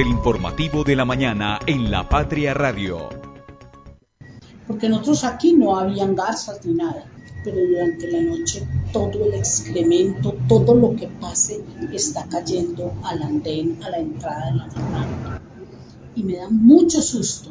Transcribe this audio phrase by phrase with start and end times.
[0.00, 3.10] del informativo de la mañana en La Patria Radio.
[4.66, 7.04] Porque nosotros aquí no habían garzas ni nada,
[7.44, 13.78] pero durante la noche todo el excremento, todo lo que pase está cayendo al andén,
[13.84, 15.42] a la entrada de la farmacia.
[16.16, 17.50] Y me da mucho susto,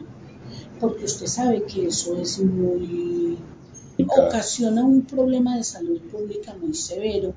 [0.80, 3.38] porque usted sabe que eso es muy
[4.08, 7.34] ocasiona un problema de salud pública muy severo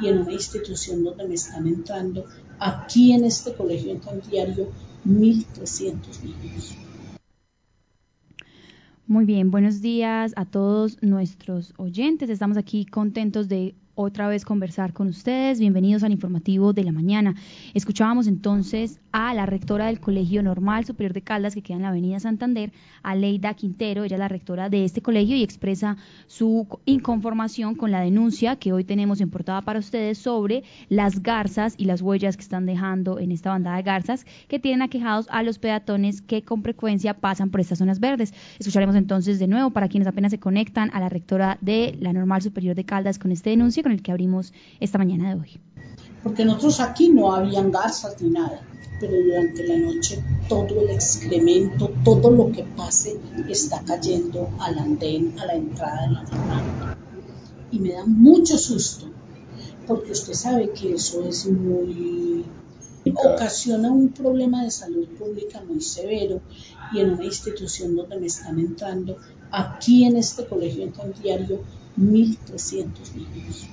[0.00, 2.24] y en una institución donde me están entrando,
[2.64, 4.00] aquí en este colegio en
[4.30, 4.68] diario,
[5.06, 6.74] 1.300 niños.
[9.06, 12.30] Muy bien, buenos días a todos nuestros oyentes.
[12.30, 15.60] Estamos aquí contentos de otra vez conversar con ustedes.
[15.60, 17.34] Bienvenidos al informativo de la mañana.
[17.74, 21.90] Escuchábamos entonces a la rectora del Colegio Normal Superior de Caldas, que queda en la
[21.90, 22.72] Avenida Santander,
[23.02, 24.02] a Leida Quintero.
[24.02, 28.72] Ella es la rectora de este colegio y expresa su inconformación con la denuncia que
[28.72, 33.20] hoy tenemos en portada para ustedes sobre las garzas y las huellas que están dejando
[33.20, 37.50] en esta bandada de garzas que tienen aquejados a los peatones que con frecuencia pasan
[37.50, 38.34] por estas zonas verdes.
[38.58, 42.42] Escucharemos entonces de nuevo para quienes apenas se conectan a la rectora de la Normal
[42.42, 45.60] Superior de Caldas con esta denuncia con el que abrimos esta mañana de hoy.
[46.22, 48.60] Porque nosotros aquí no habían garzas ni nada,
[48.98, 55.38] pero durante la noche todo el excremento, todo lo que pase está cayendo al andén,
[55.38, 56.98] a la entrada de la farmacia.
[57.70, 59.06] Y me da mucho susto,
[59.86, 62.44] porque usted sabe que eso es muy
[63.12, 66.40] ocasiona un problema de salud pública muy severo
[66.92, 69.18] y en una institución donde me están entrando,
[69.50, 71.60] aquí en este colegio en diario,
[71.98, 73.66] 1.300 niños.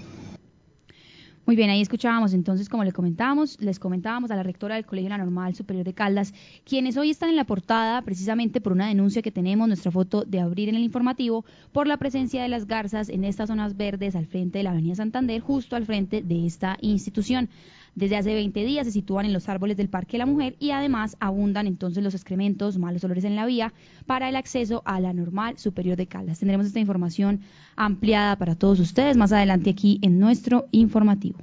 [1.51, 5.09] Muy bien, ahí escuchábamos entonces, como le comentábamos, les comentábamos a la rectora del Colegio
[5.09, 9.21] La Normal Superior de Caldas, quienes hoy están en la portada precisamente por una denuncia
[9.21, 11.43] que tenemos, nuestra foto de abrir en el informativo,
[11.73, 14.95] por la presencia de las garzas en estas zonas verdes al frente de la Avenida
[14.95, 17.49] Santander, justo al frente de esta institución.
[17.93, 20.71] Desde hace 20 días se sitúan en los árboles del Parque de la Mujer y
[20.71, 23.73] además abundan entonces los excrementos, malos olores en la vía
[24.05, 26.39] para el acceso a la normal superior de Caldas.
[26.39, 27.41] Tendremos esta información
[27.75, 31.39] ampliada para todos ustedes más adelante aquí en nuestro informativo.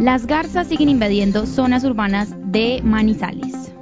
[0.00, 3.72] Las garzas siguen invadiendo zonas urbanas de Manizales.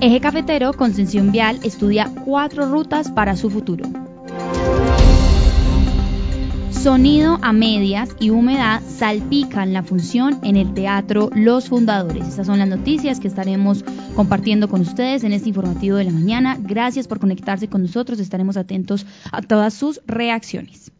[0.00, 4.07] Eje Cafetero, Concesión Vial, estudia cuatro rutas para su futuro.
[6.70, 12.28] Sonido a medias y humedad salpican la función en el teatro Los Fundadores.
[12.28, 13.84] Estas son las noticias que estaremos
[14.14, 16.56] compartiendo con ustedes en este informativo de la mañana.
[16.60, 18.20] Gracias por conectarse con nosotros.
[18.20, 20.92] Estaremos atentos a todas sus reacciones.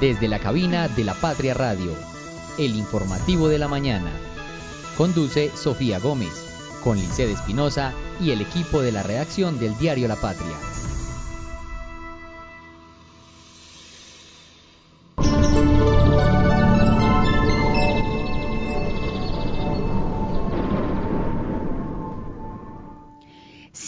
[0.00, 1.92] Desde la cabina de la Patria Radio,
[2.58, 4.10] el informativo de la mañana.
[4.96, 6.44] Conduce Sofía Gómez,
[6.82, 10.56] con Lice Espinosa y el equipo de la redacción del diario La Patria.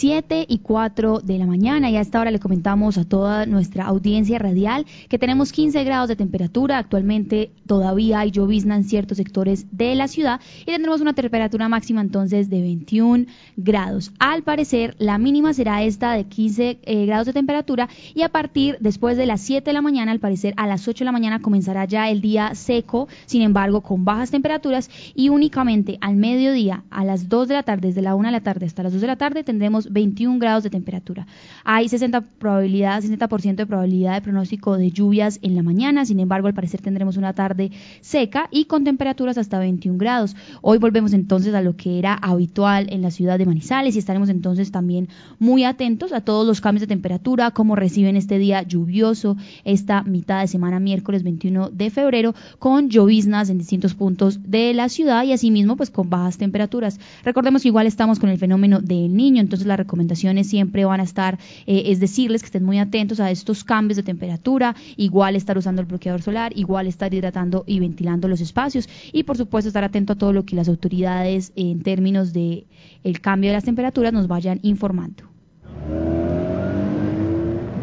[0.01, 3.85] 7 y 4 de la mañana y a esta hora le comentamos a toda nuestra
[3.85, 6.79] audiencia radial que tenemos 15 grados de temperatura.
[6.79, 12.01] Actualmente todavía hay llovizna en ciertos sectores de la ciudad y tendremos una temperatura máxima
[12.01, 13.25] entonces de 21
[13.57, 14.11] grados.
[14.17, 18.77] Al parecer la mínima será esta de 15 eh, grados de temperatura y a partir
[18.79, 21.43] después de las 7 de la mañana, al parecer a las 8 de la mañana
[21.43, 27.05] comenzará ya el día seco, sin embargo con bajas temperaturas y únicamente al mediodía a
[27.05, 29.07] las 2 de la tarde, desde la 1 de la tarde hasta las 2 de
[29.07, 31.27] la tarde tendremos 21 grados de temperatura.
[31.63, 36.47] Hay 60 probabilidad, 60% de probabilidad de pronóstico de lluvias en la mañana, sin embargo,
[36.47, 37.71] al parecer tendremos una tarde
[38.01, 40.35] seca y con temperaturas hasta 21 grados.
[40.61, 44.29] Hoy volvemos entonces a lo que era habitual en la ciudad de Manizales y estaremos
[44.29, 45.09] entonces también
[45.39, 50.41] muy atentos a todos los cambios de temperatura, cómo reciben este día lluvioso, esta mitad
[50.41, 55.33] de semana miércoles 21 de febrero, con lloviznas en distintos puntos de la ciudad y
[55.33, 56.99] asimismo pues con bajas temperaturas.
[57.23, 61.03] Recordemos que igual estamos con el fenómeno del niño, entonces la recomendaciones siempre van a
[61.03, 65.57] estar, eh, es decirles que estén muy atentos a estos cambios de temperatura, igual estar
[65.57, 69.83] usando el bloqueador solar, igual estar hidratando y ventilando los espacios y por supuesto estar
[69.83, 72.65] atento a todo lo que las autoridades en términos de
[73.03, 75.23] el cambio de las temperaturas nos vayan informando.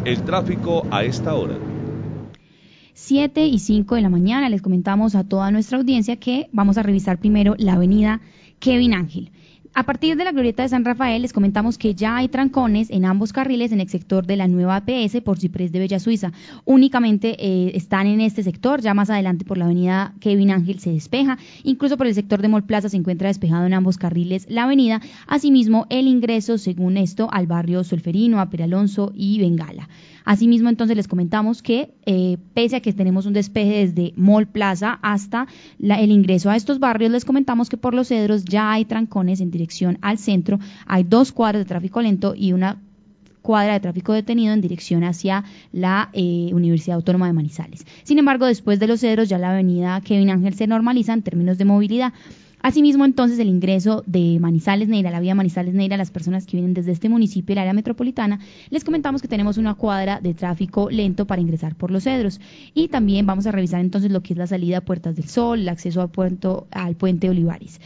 [0.04, 1.56] El tráfico a esta hora.
[2.94, 6.82] 7 y 5 de la mañana les comentamos a toda nuestra audiencia que vamos a
[6.82, 8.20] revisar primero la avenida
[8.58, 9.30] Kevin Ángel.
[9.74, 13.04] A partir de la glorieta de San Rafael les comentamos que ya hay trancones en
[13.04, 16.32] ambos carriles en el sector de la nueva APS por Ciprés de Bella Suiza.
[16.64, 20.90] Únicamente eh, están en este sector, ya más adelante por la avenida Kevin Ángel se
[20.90, 24.64] despeja, incluso por el sector de Mall Plaza se encuentra despejado en ambos carriles la
[24.64, 29.88] avenida, asimismo el ingreso según esto al barrio Solferino, a Peralonso y Bengala.
[30.28, 34.98] Asimismo, entonces les comentamos que eh, pese a que tenemos un despeje desde Mall Plaza
[35.00, 35.46] hasta
[35.80, 39.50] el ingreso a estos barrios, les comentamos que por los cedros ya hay trancones en
[39.50, 42.76] dirección al centro, hay dos cuadras de tráfico lento y una
[43.40, 47.86] cuadra de tráfico detenido en dirección hacia la eh, Universidad Autónoma de Manizales.
[48.02, 51.56] Sin embargo, después de los cedros, ya la avenida Kevin Ángel se normaliza en términos
[51.56, 52.12] de movilidad.
[52.60, 56.74] Asimismo, entonces, el ingreso de Manizales Neira, la vía Manizales Neira, las personas que vienen
[56.74, 58.40] desde este municipio, el área metropolitana,
[58.70, 62.40] les comentamos que tenemos una cuadra de tráfico lento para ingresar por los cedros.
[62.74, 65.60] Y también vamos a revisar entonces lo que es la salida a Puertas del Sol,
[65.60, 66.10] el acceso al,
[66.70, 67.80] al puente Olivares.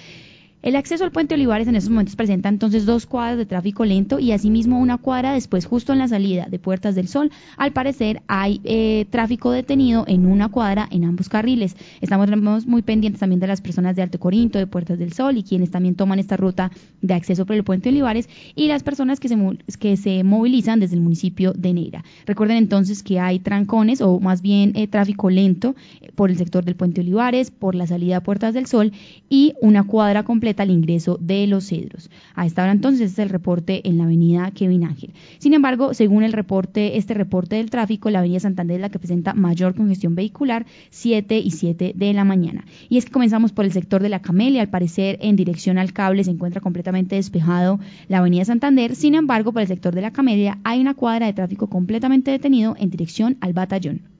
[0.62, 4.20] El acceso al puente Olivares en estos momentos presenta entonces dos cuadras de tráfico lento
[4.20, 7.32] y asimismo una cuadra después justo en la salida de Puertas del Sol.
[7.56, 11.75] Al parecer hay eh, tráfico detenido en una cuadra en ambos carriles.
[12.00, 12.31] Estamos
[12.64, 15.73] muy pendientes también de las personas de Alto Corinto, de Puertas del Sol y quienes
[15.73, 16.70] también toman esta ruta
[17.00, 19.37] de acceso por el puente Olivares y las personas que se,
[19.81, 22.05] que se movilizan desde el municipio de Neira.
[22.25, 26.65] Recuerden entonces que hay trancones o más bien eh, tráfico lento eh, por el sector
[26.65, 28.93] del puente Olivares, por la salida a Puertas del Sol
[29.29, 32.11] y una cuadra completa al ingreso de los cedros.
[32.35, 35.13] A esta hora entonces es el reporte en la avenida Kevin Ángel.
[35.39, 38.99] Sin embargo, según el reporte, este reporte del tráfico, la avenida Santander es la que
[38.99, 42.65] presenta mayor congestión vehicular, 7 y 7 de la mañana.
[42.89, 45.93] Y es que comenzamos por el sector de la Camelia, al parecer en dirección al
[45.93, 47.79] cable se encuentra completamente despejado
[48.09, 51.33] la avenida Santander, sin embargo, por el sector de la Camelia hay una cuadra de
[51.33, 54.12] tráfico completamente detenido en dirección al batallón.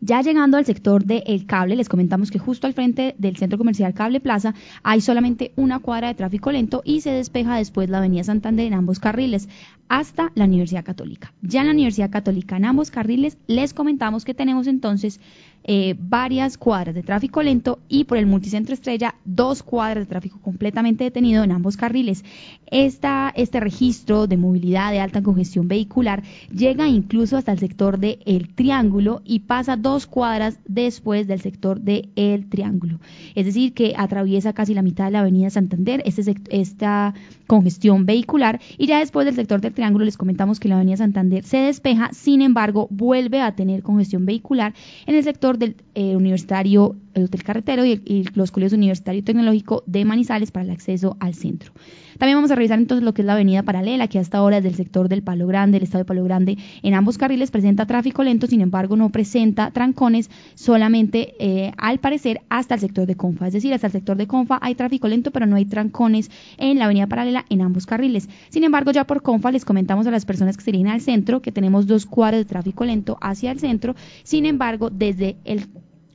[0.00, 3.94] Ya llegando al sector del cable, les comentamos que justo al frente del centro comercial
[3.94, 8.24] Cable Plaza hay solamente una cuadra de tráfico lento y se despeja después la avenida
[8.24, 9.48] Santander en ambos carriles
[9.88, 11.32] hasta la Universidad Católica.
[11.42, 15.20] Ya en la Universidad Católica en ambos carriles les comentamos que tenemos entonces
[15.66, 20.38] eh, varias cuadras de tráfico lento y por el multicentro estrella dos cuadras de tráfico
[20.42, 22.22] completamente detenido en ambos carriles.
[22.66, 26.22] Esta, este registro de movilidad de alta congestión vehicular
[26.52, 31.80] llega incluso hasta el sector de El Triángulo y pasa dos cuadras después del sector
[31.80, 33.00] de El Triángulo.
[33.34, 37.14] Es decir, que atraviesa casi la mitad de la avenida Santander este, esta
[37.46, 41.44] congestión vehicular y ya después del sector del Triángulo les comentamos que la avenida Santander
[41.44, 44.74] se despeja, sin embargo vuelve a tener congestión vehicular
[45.06, 50.04] en el sector del eh, Universitario, el Hotel Carretero y, los colegios Universitario Tecnológico de
[50.04, 51.72] Manizales para el acceso al centro.
[52.18, 54.64] También vamos a revisar entonces lo que es la avenida paralela, que hasta ahora es
[54.64, 58.22] del sector del Palo Grande, el estado de Palo Grande, en ambos carriles presenta tráfico
[58.22, 63.48] lento, sin embargo no presenta trancones solamente eh, al parecer hasta el sector de Confa.
[63.48, 66.78] Es decir, hasta el sector de Confa hay tráfico lento, pero no hay trancones en
[66.78, 68.28] la avenida paralela en ambos carriles.
[68.48, 71.42] Sin embargo, ya por Confa les comentamos a las personas que se dirigen al centro
[71.42, 73.94] que tenemos dos cuadros de tráfico lento hacia el centro.
[74.22, 75.66] Sin embargo, desde el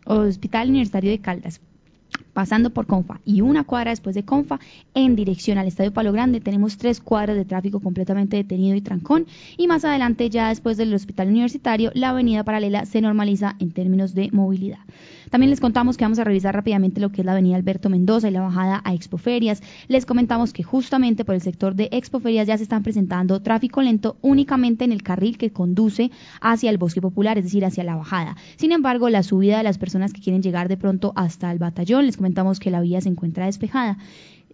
[0.06, 1.62] Hospital Universitario de Caldas
[2.34, 4.60] pasando por Confa y una cuadra después de Confa
[4.94, 9.26] en dirección al Estadio Palo Grande tenemos tres cuadras de tráfico completamente detenido y trancón
[9.58, 14.14] y más adelante ya después del hospital universitario la avenida paralela se normaliza en términos
[14.14, 14.80] de movilidad.
[15.30, 18.30] También les contamos que vamos a revisar rápidamente lo que es la avenida Alberto Mendoza
[18.30, 19.62] y la bajada a Expoferias.
[19.88, 24.18] Les comentamos que justamente por el sector de Expoferias ya se están presentando tráfico lento
[24.22, 26.10] únicamente en el carril que conduce
[26.42, 28.38] hacia el bosque popular, es decir, hacia la bajada.
[28.56, 32.08] Sin embargo, la subida de las personas que quieren llegar de pronto hasta el batallón,
[32.08, 33.98] les comentamos que la vía se encuentra despejada.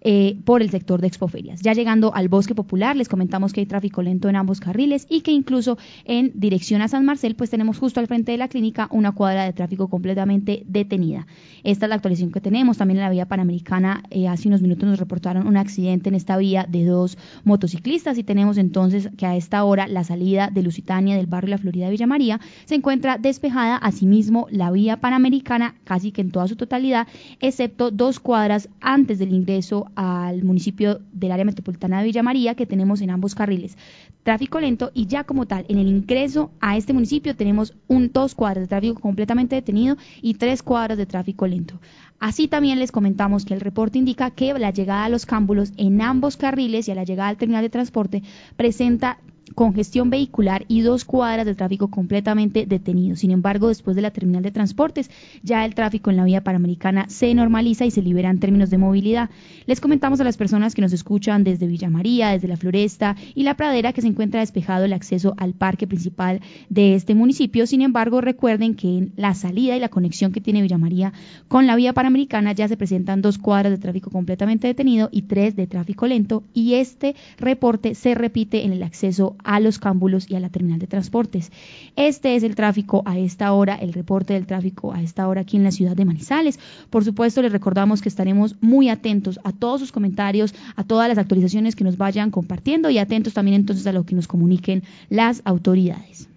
[0.08, 1.62] Eh, por el sector de expoferias.
[1.62, 5.22] Ya llegando al bosque popular, les comentamos que hay tráfico lento en ambos carriles y
[5.22, 8.88] que incluso en dirección a San Marcel, pues tenemos justo al frente de la clínica
[8.92, 11.26] una cuadra de tráfico completamente detenida.
[11.64, 12.78] Esta es la actualización que tenemos.
[12.78, 16.38] También en la vía panamericana, eh, hace unos minutos nos reportaron un accidente en esta
[16.38, 21.16] vía de dos motociclistas y tenemos entonces que a esta hora la salida de Lusitania
[21.16, 23.78] del barrio La Florida de Villa María se encuentra despejada.
[23.78, 27.08] Asimismo, la vía panamericana casi que en toda su totalidad,
[27.40, 32.66] excepto dos cuadras antes del ingreso al municipio del área metropolitana de Villa María que
[32.66, 33.78] tenemos en ambos carriles.
[34.24, 38.36] Tráfico lento y ya como tal, en el ingreso a este municipio tenemos un dos
[38.36, 41.80] cuadras de tráfico completamente detenido y tres cuadras de tráfico lento.
[42.20, 46.02] Así también les comentamos que el reporte indica que la llegada a los cámbulos en
[46.02, 48.24] ambos carriles y a la llegada al terminal de transporte
[48.56, 49.20] presenta
[49.54, 53.16] congestión vehicular y dos cuadras de tráfico completamente detenido.
[53.16, 55.12] Sin embargo, después de la terminal de transportes,
[55.44, 58.78] ya el tráfico en la vía panamericana se normaliza y se libera en términos de
[58.78, 59.30] movilidad.
[59.66, 63.44] Les comentamos a las personas que nos escuchan desde Villa María, desde la Floresta y
[63.44, 67.68] la Pradera que se encuentra despejado el acceso al parque principal de este municipio.
[67.68, 71.14] Sin embargo, recuerden que en la salida y la conexión que tiene Villa María
[71.48, 75.56] con la vía panamericana ya se presentan dos cuadras de tráfico completamente detenido y tres
[75.56, 80.36] de tráfico lento y este reporte se repite en el acceso a los cámbulos y
[80.36, 81.52] a la terminal de transportes.
[81.96, 85.58] Este es el tráfico a esta hora, el reporte del tráfico a esta hora aquí
[85.58, 86.60] en la ciudad de Manizales.
[86.90, 91.18] Por supuesto, les recordamos que estaremos muy atentos a todos sus comentarios, a todas las
[91.18, 95.42] actualizaciones que nos vayan compartiendo y atentos también entonces a lo que nos comuniquen las
[95.46, 96.28] autoridades.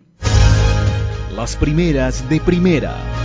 [1.35, 3.18] Las primeras de primera.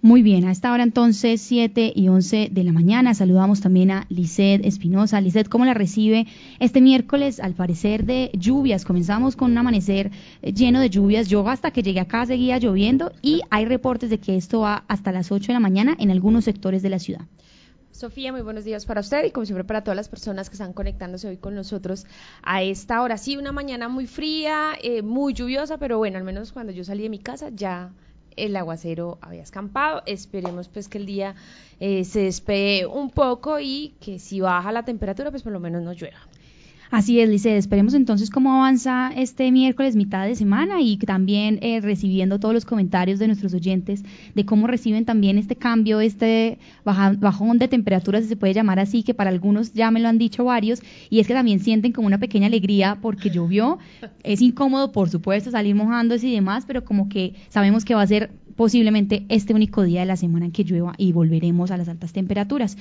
[0.00, 4.06] Muy bien, a esta hora entonces 7 y 11 de la mañana saludamos también a
[4.10, 5.20] Lisset Espinosa.
[5.20, 6.28] Lisset, ¿cómo la recibe
[6.60, 8.84] este miércoles al parecer de lluvias?
[8.84, 11.26] Comenzamos con un amanecer lleno de lluvias.
[11.26, 15.10] Yo hasta que llegué acá seguía lloviendo y hay reportes de que esto va hasta
[15.10, 17.22] las 8 de la mañana en algunos sectores de la ciudad.
[17.90, 20.74] Sofía, muy buenos días para usted y como siempre para todas las personas que están
[20.74, 22.06] conectándose hoy con nosotros
[22.44, 23.18] a esta hora.
[23.18, 27.02] Sí, una mañana muy fría, eh, muy lluviosa, pero bueno, al menos cuando yo salí
[27.02, 27.90] de mi casa ya
[28.44, 30.02] el aguacero había escampado.
[30.06, 31.34] Esperemos pues que el día
[31.80, 35.82] eh, se despegue un poco y que si baja la temperatura pues por lo menos
[35.82, 36.18] no llueva.
[36.90, 37.58] Así es, Lice.
[37.58, 42.64] Esperemos entonces cómo avanza este miércoles, mitad de semana, y también eh, recibiendo todos los
[42.64, 44.04] comentarios de nuestros oyentes
[44.34, 49.02] de cómo reciben también este cambio, este bajón de temperatura, si se puede llamar así,
[49.02, 50.80] que para algunos ya me lo han dicho varios,
[51.10, 53.78] y es que también sienten como una pequeña alegría porque llovió.
[54.24, 58.06] Es incómodo, por supuesto, salir mojándose y demás, pero como que sabemos que va a
[58.06, 61.88] ser posiblemente este único día de la semana en que llueva y volveremos a las
[61.88, 62.76] altas temperaturas.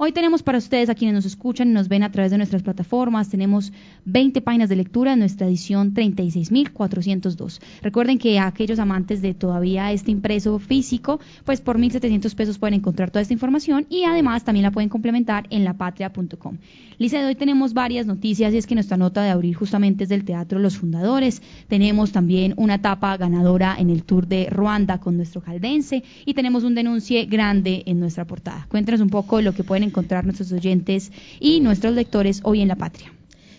[0.00, 2.62] Hoy tenemos para ustedes, a quienes nos escuchan y nos ven a través de nuestras
[2.62, 3.72] plataformas, tenemos
[4.04, 7.60] 20 páginas de lectura en nuestra edición 36.402.
[7.82, 13.10] Recuerden que aquellos amantes de todavía este impreso físico, pues por 1.700 pesos pueden encontrar
[13.10, 16.58] toda esta información y además también la pueden complementar en lapatria.com.
[16.98, 20.24] Lice, hoy tenemos varias noticias y es que nuestra nota de abril justamente es del
[20.24, 21.42] Teatro Los Fundadores.
[21.66, 26.62] Tenemos también una etapa ganadora en el Tour de Ruanda con nuestro caldense y tenemos
[26.62, 28.66] un denuncie grande en nuestra portada.
[28.68, 32.76] Cuéntanos un poco lo que pueden encontrar nuestros oyentes y nuestros lectores hoy en La
[32.76, 33.12] Patria.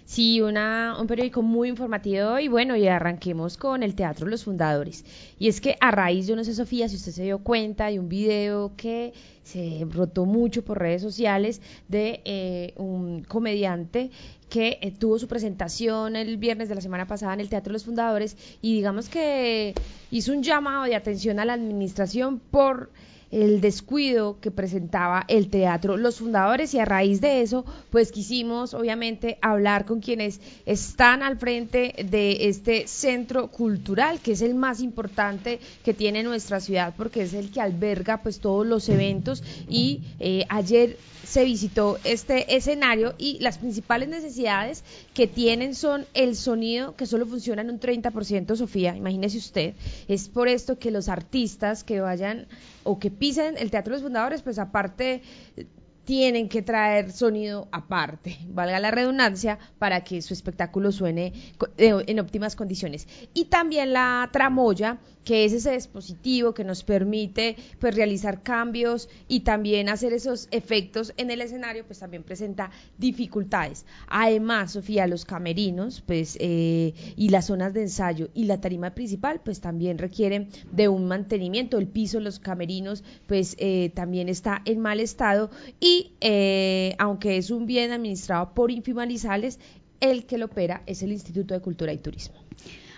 [0.10, 5.06] Sí, una, un periódico muy informativo y bueno, y arranquemos con el Teatro Los Fundadores.
[5.38, 8.00] Y es que a raíz, yo no sé Sofía, si usted se dio cuenta de
[8.00, 14.10] un video que se rotó mucho por redes sociales de eh, un comediante
[14.50, 17.86] que eh, tuvo su presentación el viernes de la semana pasada en el Teatro Los
[17.86, 19.76] Fundadores y digamos que
[20.10, 22.90] hizo un llamado de atención a la administración por
[23.32, 28.74] el descuido que presentaba el teatro Los Fundadores y a raíz de eso pues quisimos
[28.74, 34.82] obviamente hablar con quienes están al frente de este centro cultural que es el más
[34.82, 40.02] importante que tiene nuestra ciudad porque es el que alberga pues todos los eventos y
[40.20, 40.98] eh, ayer
[41.30, 44.84] se visitó este escenario y las principales necesidades
[45.14, 49.74] que tienen son el sonido que solo funciona en un 30%, Sofía, imagínese usted.
[50.08, 52.48] Es por esto que los artistas que vayan
[52.84, 55.22] o que pisen el Teatro de los Fundadores, pues aparte
[56.10, 61.34] tienen que traer sonido aparte, valga la redundancia, para que su espectáculo suene
[61.78, 63.08] eh, en óptimas condiciones.
[63.36, 69.42] Y también la tramoya, que es ese dispositivo que nos permite pues realizar cambios y
[69.42, 73.86] también hacer esos efectos en el escenario, pues también presenta dificultades.
[74.08, 79.42] Además, Sofía, los camerinos, pues eh, y las zonas de ensayo y la tarima principal,
[79.44, 81.78] pues también requieren de un mantenimiento.
[81.78, 87.52] El piso, los camerinos, pues eh, también está en mal estado y eh, aunque es
[87.52, 89.60] un bien administrado por Infimalizales,
[90.00, 92.38] el que lo opera es el Instituto de Cultura y Turismo.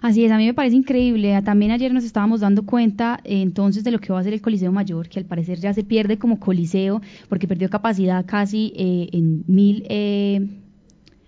[0.01, 1.39] Así es, a mí me parece increíble.
[1.43, 4.41] También ayer nos estábamos dando cuenta eh, entonces de lo que va a ser el
[4.41, 9.09] Coliseo Mayor, que al parecer ya se pierde como coliseo porque perdió capacidad casi eh,
[9.13, 10.60] en mil eh,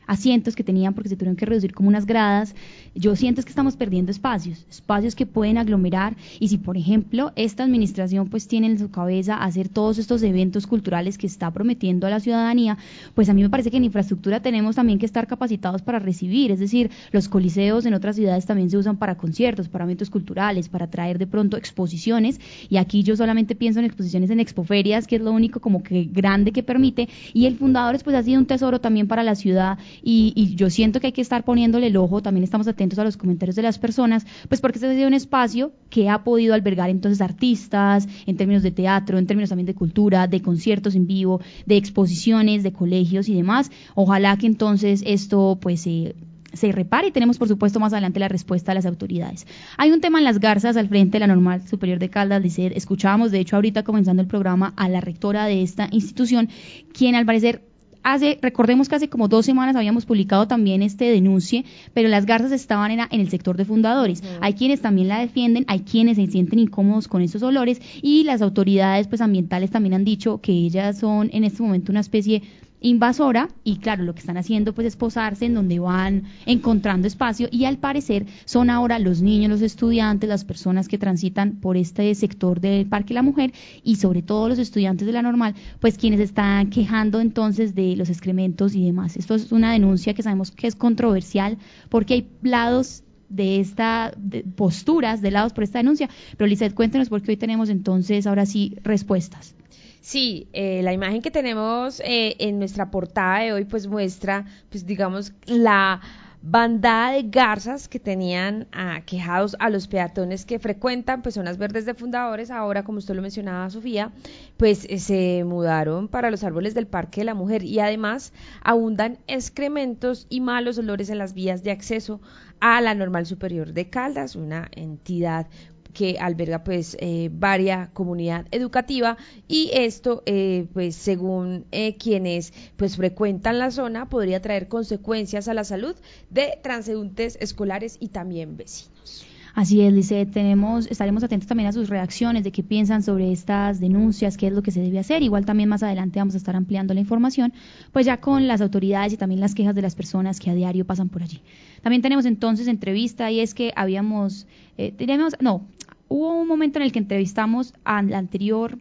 [0.08, 2.56] asientos que tenían porque se tuvieron que reducir como unas gradas.
[2.96, 6.16] Yo siento que estamos perdiendo espacios, espacios que pueden aglomerar.
[6.40, 10.68] Y si por ejemplo esta administración pues tiene en su cabeza hacer todos estos eventos
[10.68, 12.78] culturales que está prometiendo a la ciudadanía,
[13.16, 16.52] pues a mí me parece que en infraestructura tenemos también que estar capacitados para recibir,
[16.52, 20.70] es decir, los coliseos en otras ciudades también se usan para conciertos, para eventos culturales,
[20.70, 22.40] para traer de pronto exposiciones.
[22.70, 26.06] Y aquí yo solamente pienso en exposiciones en expoferias, que es lo único como que
[26.06, 27.10] grande que permite.
[27.34, 31.00] Y el Fundadores pues ha sido un tesoro también para la ciudad y, yo siento
[31.00, 33.80] que hay que estar poniéndole el ojo, también estamos atentos a los comentarios de las
[33.80, 38.36] personas, pues porque este ha sido un espacio que ha podido albergar entonces artistas, en
[38.36, 42.74] términos de teatro, en términos también de cultura, de conciertos en vivo, de exposiciones, de
[42.74, 43.72] colegios y demás.
[43.96, 48.72] Ojalá que entonces esto pues se repare y tenemos por supuesto más adelante la respuesta
[48.72, 49.48] de las autoridades.
[49.78, 52.74] Hay un tema en las garzas al frente de la Normal Superior de Caldas, dice,
[52.76, 56.50] escuchábamos de hecho ahorita comenzando el programa a la rectora de esta institución,
[56.94, 57.73] quien al parecer
[58.04, 62.52] hace, recordemos que hace como dos semanas habíamos publicado también este denuncie, pero las garzas
[62.52, 64.24] estaban en, en el sector de fundadores.
[64.42, 68.42] Hay quienes también la defienden, hay quienes se sienten incómodos con esos olores y las
[68.42, 72.44] autoridades pues ambientales también han dicho que ellas son en este momento una especie
[72.84, 77.48] invasora y claro, lo que están haciendo pues es posarse en donde van encontrando espacio
[77.50, 82.14] y al parecer son ahora los niños, los estudiantes, las personas que transitan por este
[82.14, 86.20] sector del Parque La Mujer y sobre todo los estudiantes de la normal, pues quienes
[86.20, 89.16] están quejando entonces de los excrementos y demás.
[89.16, 91.58] Esto es una denuncia que sabemos que es controversial
[91.90, 94.14] porque hay lados de esta
[94.56, 98.76] posturas de lados por esta denuncia, pero Lizeth, cuéntenos porque hoy tenemos entonces ahora sí
[98.84, 99.56] respuestas.
[100.04, 104.86] Sí, eh, la imagen que tenemos eh, en nuestra portada de hoy pues muestra, pues
[104.86, 106.02] digamos, la
[106.42, 108.68] bandada de garzas que tenían
[109.06, 113.22] quejados a los peatones que frecuentan pues zonas verdes de fundadores, ahora como usted lo
[113.22, 114.12] mencionaba Sofía,
[114.58, 119.20] pues eh, se mudaron para los árboles del Parque de la Mujer y además abundan
[119.28, 122.20] excrementos y malos olores en las vías de acceso
[122.60, 125.48] a la Normal Superior de Caldas, una entidad
[125.94, 132.98] que alberga pues eh, varia comunidad educativa y esto eh, pues según eh, quienes pues
[132.98, 135.96] frecuentan la zona podría traer consecuencias a la salud
[136.30, 139.26] de transeúntes escolares y también vecinos.
[139.56, 143.80] Así es, Lice, tenemos, estaremos atentos también a sus reacciones, de qué piensan sobre estas
[143.80, 145.22] denuncias, qué es lo que se debe hacer.
[145.22, 147.54] Igual también más adelante vamos a estar ampliando la información,
[147.92, 150.86] pues ya con las autoridades y también las quejas de las personas que a diario
[150.86, 151.40] pasan por allí.
[151.84, 154.48] También tenemos entonces entrevista y es que habíamos,
[154.80, 155.68] eh, tenemos, no,
[156.08, 158.78] hubo un momento en el que entrevistamos al anterior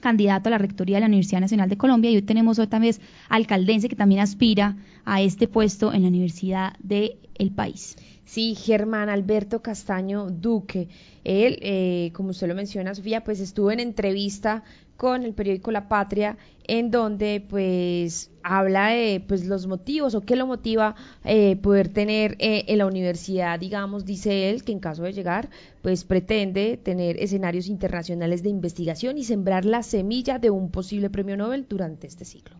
[0.00, 3.00] candidato a la rectoría de la Universidad Nacional de Colombia y hoy tenemos otra vez
[3.28, 7.16] alcaldense que también aspira a este puesto en la universidad del
[7.54, 7.96] país.
[8.24, 10.88] Sí, Germán Alberto Castaño Duque.
[11.24, 14.64] Él, eh, como usted lo menciona, Sofía, pues estuvo en entrevista
[15.02, 20.36] con el periódico La Patria, en donde pues habla de pues los motivos o qué
[20.36, 20.94] lo motiva
[21.24, 25.50] eh, poder tener eh, en la universidad, digamos, dice él, que en caso de llegar,
[25.82, 31.36] pues pretende tener escenarios internacionales de investigación y sembrar la semilla de un posible premio
[31.36, 32.54] Nobel durante este ciclo.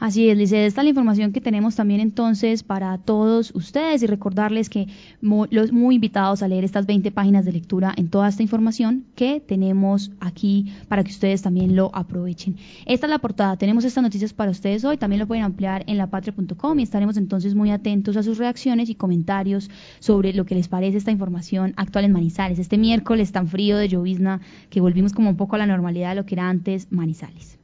[0.00, 4.06] Así es, Lice, esta es la información que tenemos también entonces para todos ustedes y
[4.06, 4.86] recordarles que
[5.20, 9.40] los muy invitados a leer estas 20 páginas de lectura en toda esta información que
[9.40, 12.56] tenemos aquí para que ustedes también lo aprovechen.
[12.86, 15.98] Esta es la portada, tenemos estas noticias para ustedes hoy, también lo pueden ampliar en
[15.98, 20.68] lapatria.com y estaremos entonces muy atentos a sus reacciones y comentarios sobre lo que les
[20.68, 25.30] parece esta información actual en Manizales, este miércoles tan frío de llovizna que volvimos como
[25.30, 27.57] un poco a la normalidad de lo que era antes Manizales.